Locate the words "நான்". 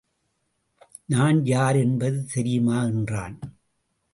1.05-1.45